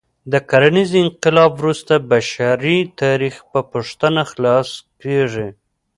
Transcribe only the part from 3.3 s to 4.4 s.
په پوښتنه